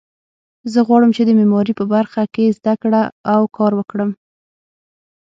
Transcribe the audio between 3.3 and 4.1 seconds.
او کار وکړم